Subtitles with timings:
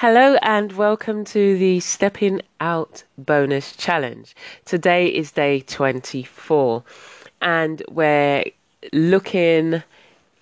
[0.00, 4.34] Hello and welcome to the Stepping Out bonus challenge.
[4.64, 6.82] Today is day 24
[7.42, 8.44] and we're
[8.94, 9.82] looking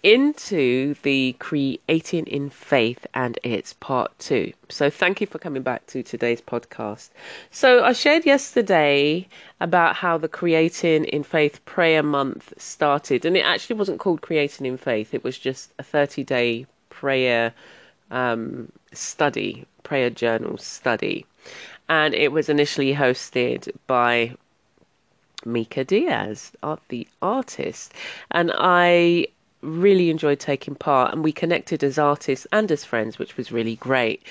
[0.05, 4.52] into the creating in faith and it's part two.
[4.68, 7.09] So thank you for coming back to today's podcast.
[7.51, 9.27] So I shared yesterday
[9.60, 14.66] about how the creating in faith prayer month started and it actually wasn't called creating
[14.66, 15.12] in faith.
[15.12, 17.52] It was just a 30 day prayer
[18.10, 21.26] um, study, prayer journal study.
[21.88, 24.34] And it was initially hosted by
[25.44, 26.52] Mika Diaz,
[26.88, 27.95] the artist.
[28.30, 29.26] And I
[29.62, 33.76] really enjoyed taking part, and we connected as artists and as friends, which was really
[33.76, 34.22] great.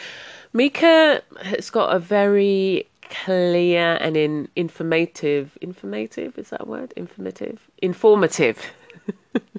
[0.53, 8.73] Mika has got a very clear and in informative informative is that word informative informative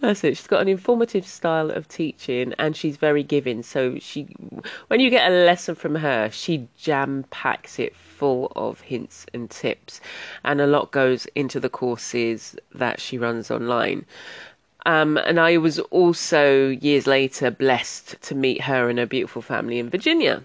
[0.00, 0.36] That's it.
[0.36, 3.62] She's got an informative style of teaching and she's very giving.
[3.62, 4.28] So she
[4.88, 9.50] when you get a lesson from her, she jam packs it full of hints and
[9.50, 10.00] tips
[10.44, 14.06] and a lot goes into the courses that she runs online.
[14.86, 19.78] Um, and I was also years later blessed to meet her and her beautiful family
[19.78, 20.42] in Virginia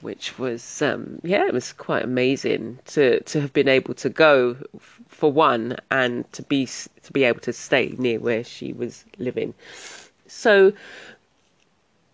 [0.00, 4.56] which was um, yeah, it was quite amazing to to have been able to go
[4.76, 9.04] f- for one and to be to be able to stay near where she was
[9.18, 9.54] living.
[10.26, 10.72] So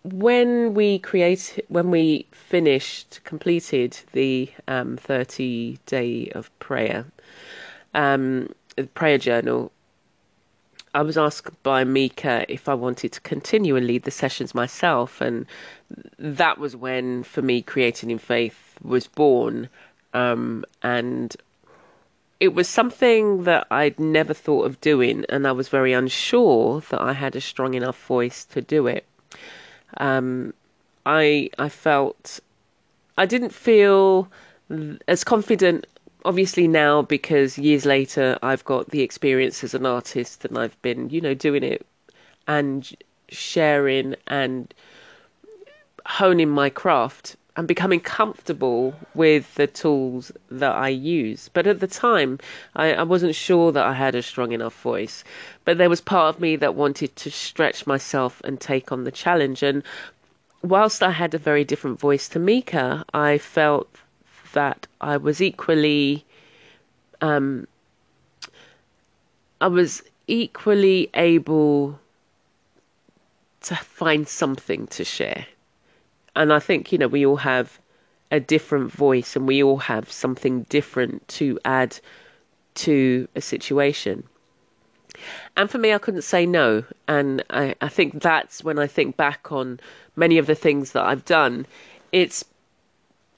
[0.03, 7.05] when we create when we finished completed the um, 30 day of prayer
[7.93, 8.49] um,
[8.93, 9.71] prayer journal
[10.95, 15.19] I was asked by Mika if I wanted to continue and lead the sessions myself,
[15.19, 15.45] and
[16.17, 19.67] that was when, for me, creating in faith was born,
[20.13, 21.35] um, and
[22.39, 27.01] it was something that I'd never thought of doing, and I was very unsure that
[27.01, 29.05] I had a strong enough voice to do it.
[29.97, 30.53] Um,
[31.05, 32.39] I I felt
[33.17, 34.29] I didn't feel
[35.09, 35.87] as confident
[36.25, 41.09] obviously now because years later I've got the experience as an artist and I've been,
[41.09, 41.85] you know, doing it
[42.47, 42.89] and
[43.29, 44.73] sharing and
[46.05, 51.49] honing my craft and becoming comfortable with the tools that I use.
[51.53, 52.39] But at the time,
[52.75, 55.23] I, I, wasn't sure that I had a strong enough voice.
[55.63, 59.11] But there was part of me that wanted to stretch myself and take on the
[59.11, 59.63] challenge.
[59.63, 59.83] And
[60.63, 63.87] whilst I had a very different voice to Mika, I felt
[64.55, 66.25] that I was equally,
[67.21, 67.67] um,
[69.61, 71.99] I was equally able
[73.61, 75.45] to find something to share.
[76.35, 77.79] And I think, you know, we all have
[78.31, 81.99] a different voice and we all have something different to add
[82.75, 84.23] to a situation.
[85.55, 86.83] And for me, I couldn't say no.
[87.07, 89.79] And I, I think that's when I think back on
[90.15, 91.65] many of the things that I've done,
[92.11, 92.43] it's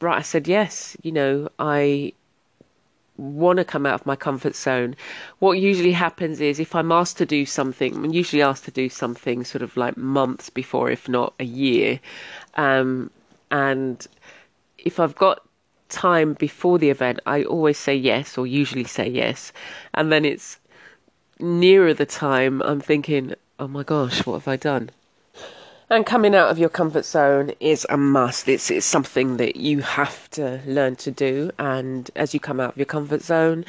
[0.01, 0.97] right, I said yes.
[1.01, 2.13] You know, I
[3.17, 4.95] want to come out of my comfort zone.
[5.39, 8.89] What usually happens is if I'm asked to do something, I'm usually asked to do
[8.89, 11.99] something sort of like months before, if not a year.
[12.55, 13.09] Um,
[13.49, 14.05] and
[14.77, 15.41] if I've got
[15.89, 19.51] time before the event, I always say yes, or usually say yes.
[19.93, 20.59] And then it's
[21.39, 24.91] nearer the time, I'm thinking, oh my gosh, what have I done?
[25.89, 28.49] And coming out of your comfort zone is a must.
[28.49, 31.49] It's it's something that you have to learn to do.
[31.57, 33.63] And as you come out of your comfort zone,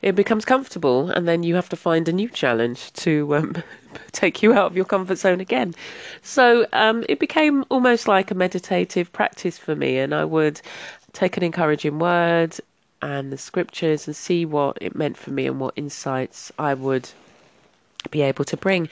[0.00, 3.56] it becomes comfortable, and then you have to find a new challenge to um,
[4.12, 5.74] take you out of your comfort zone again.
[6.22, 10.60] So um, it became almost like a meditative practice for me, and I would
[11.12, 12.56] take an encouraging word
[13.02, 17.08] and the scriptures and see what it meant for me and what insights I would
[18.10, 18.88] be able to bring.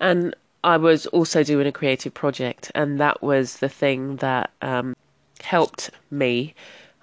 [0.00, 4.94] And I was also doing a creative project, and that was the thing that um,
[5.42, 6.54] helped me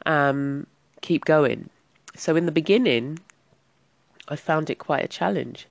[0.06, 0.66] um,
[1.02, 1.70] keep going.
[2.16, 3.20] So, in the beginning,
[4.28, 5.68] I found it quite a challenge.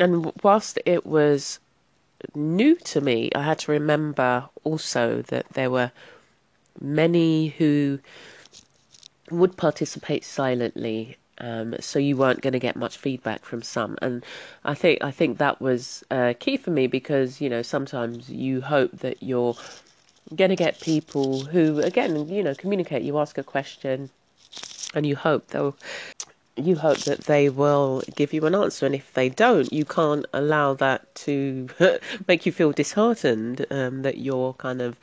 [0.00, 1.58] And whilst it was
[2.34, 5.92] new to me, I had to remember also that there were
[6.80, 8.00] many who
[9.30, 14.24] would participate silently um, so you weren't going to get much feedback from some, and
[14.64, 18.60] I think I think that was uh, key for me because you know sometimes you
[18.60, 19.56] hope that you're
[20.34, 23.02] going to get people who, again, you know, communicate.
[23.02, 24.10] You ask a question,
[24.94, 25.76] and you hope they'll.
[26.58, 30.24] You hope that they will give you an answer, and if they don't, you can't
[30.32, 31.68] allow that to
[32.28, 33.66] make you feel disheartened.
[33.70, 34.96] Um, that you're kind of,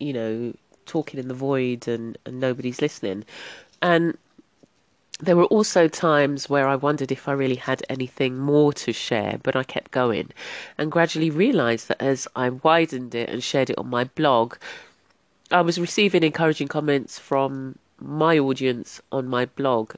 [0.00, 0.54] you know,
[0.86, 3.24] talking in the void and, and nobody's listening.
[3.82, 4.16] And
[5.20, 9.38] there were also times where I wondered if I really had anything more to share,
[9.42, 10.30] but I kept going
[10.76, 14.56] and gradually realized that as I widened it and shared it on my blog,
[15.50, 19.94] I was receiving encouraging comments from my audience on my blog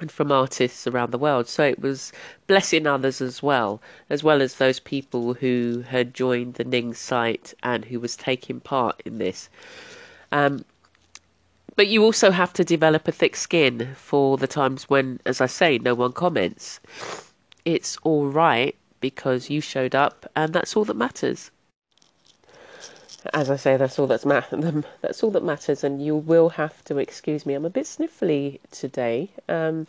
[0.00, 1.48] and from artists around the world.
[1.48, 2.12] So it was
[2.46, 7.52] blessing others as well, as well as those people who had joined the Ning site
[7.64, 9.48] and who was taking part in this.
[10.30, 10.64] Um,
[11.78, 15.46] but you also have to develop a thick skin for the times when, as I
[15.46, 16.80] say, no one comments.
[17.64, 21.52] It's all right because you showed up, and that's all that matters.
[23.32, 24.42] As I say, that's all that's ma-
[25.02, 27.54] that's all that matters, and you will have to excuse me.
[27.54, 29.30] I'm a bit sniffly today.
[29.48, 29.86] Um,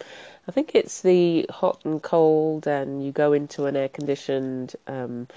[0.47, 5.27] I think it's the hot and cold, and you go into an air conditioned um,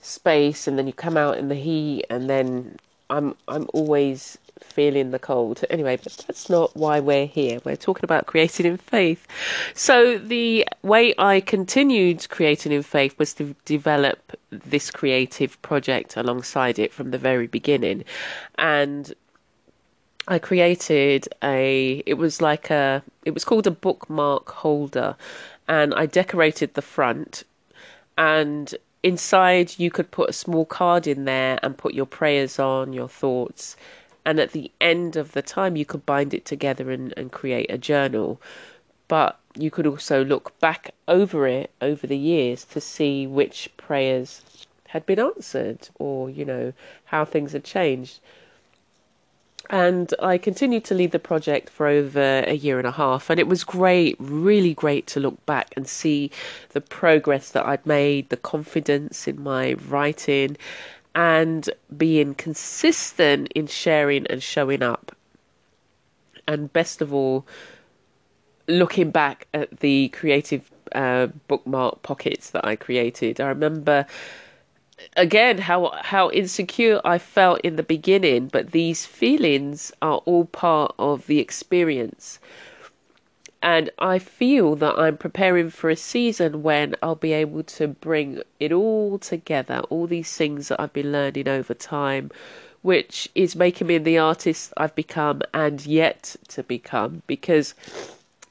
[0.00, 2.76] space, and then you come out in the heat, and then
[3.12, 5.62] I'm I'm always feeling the cold.
[5.68, 7.60] Anyway, but that's not why we're here.
[7.64, 9.26] We're talking about creating in faith.
[9.74, 16.78] So the way I continued creating in faith was to develop this creative project alongside
[16.78, 18.04] it from the very beginning.
[18.56, 19.12] And
[20.26, 25.16] I created a it was like a it was called a bookmark holder
[25.68, 27.44] and I decorated the front
[28.16, 32.92] and inside you could put a small card in there and put your prayers on,
[32.92, 33.76] your thoughts,
[34.24, 37.70] and at the end of the time you could bind it together and, and create
[37.70, 38.40] a journal.
[39.08, 44.42] But you could also look back over it over the years to see which prayers
[44.88, 46.72] had been answered or you know
[47.06, 48.20] how things had changed
[49.70, 53.38] and I continued to lead the project for over a year and a half, and
[53.40, 56.30] it was great, really great to look back and see
[56.70, 60.56] the progress that I'd made, the confidence in my writing,
[61.14, 65.14] and being consistent in sharing and showing up.
[66.48, 67.46] And best of all,
[68.66, 74.06] looking back at the creative uh, bookmark pockets that I created, I remember
[75.16, 80.94] again how how insecure I felt in the beginning, but these feelings are all part
[80.98, 82.38] of the experience
[83.62, 88.42] and I feel that I'm preparing for a season when I'll be able to bring
[88.58, 92.32] it all together, all these things that I've been learning over time,
[92.82, 97.74] which is making me the artist I've become and yet to become because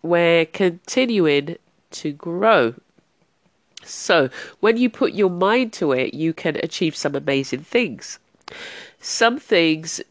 [0.02, 1.58] we're continuing
[1.92, 2.76] to grow.
[3.84, 4.30] So,
[4.60, 8.20] when you put your mind to it, you can achieve some amazing things.
[9.00, 10.02] Some things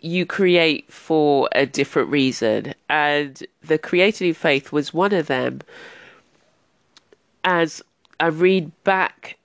[0.00, 5.60] you create for a different reason, and the creative faith was one of them.
[7.44, 7.82] As
[8.20, 9.38] I read back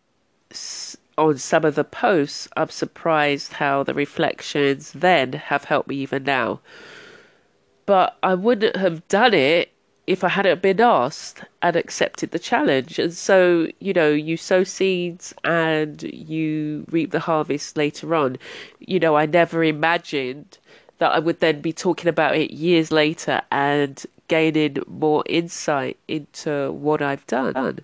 [1.18, 6.24] on some of the posts, I'm surprised how the reflections then have helped me even
[6.24, 6.60] now.
[7.86, 9.73] But I wouldn't have done it
[10.06, 13.00] if I hadn't been asked I'd accepted the challenge.
[13.00, 18.38] And so, you know, you sow seeds and you reap the harvest later on.
[18.80, 20.58] You know, I never imagined
[20.98, 26.72] that I would then be talking about it years later and gaining more insight into
[26.72, 27.80] what I've done.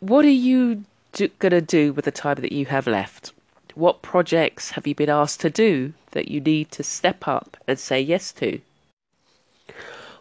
[0.00, 3.32] What are you do- going to do with the time that you have left?
[3.74, 7.78] What projects have you been asked to do that you need to step up and
[7.78, 8.60] say yes to?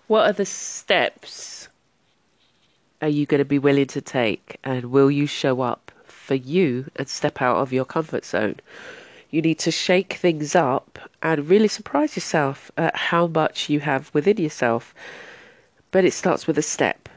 [0.08, 1.68] What are the steps
[3.02, 4.58] are you going to be willing to take?
[4.64, 8.58] And will you show up for you and step out of your comfort zone?
[9.32, 14.14] You need to shake things up and really surprise yourself at how much you have
[14.14, 14.94] within yourself.
[15.90, 17.10] But it starts with a step,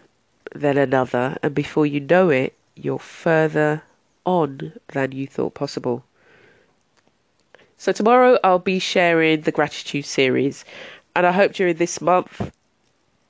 [0.55, 3.83] then another, and before you know it, you're further
[4.25, 6.05] on than you thought possible.
[7.77, 10.65] So, tomorrow I'll be sharing the gratitude series,
[11.15, 12.51] and I hope during this month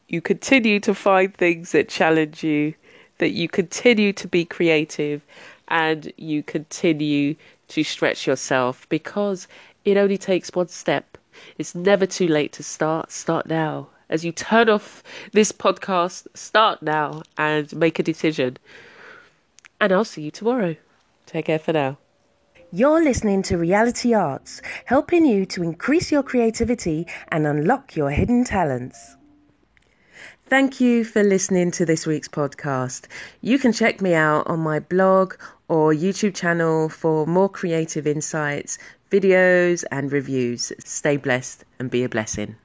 [0.08, 2.74] you continue to find things that challenge you,
[3.18, 5.22] that you continue to be creative,
[5.68, 7.34] and you continue
[7.68, 9.46] to stretch yourself because
[9.84, 11.18] it only takes one step.
[11.58, 13.12] It's never too late to start.
[13.12, 13.88] Start now.
[14.08, 18.56] As you turn off this podcast, start now and make a decision.
[19.78, 20.76] And I'll see you tomorrow.
[21.26, 21.98] Take care for now.
[22.72, 28.44] You're listening to Reality Arts, helping you to increase your creativity and unlock your hidden
[28.44, 29.17] talents.
[30.48, 33.06] Thank you for listening to this week's podcast.
[33.42, 35.34] You can check me out on my blog
[35.68, 38.78] or YouTube channel for more creative insights,
[39.10, 40.72] videos and reviews.
[40.78, 42.56] Stay blessed and be a blessing.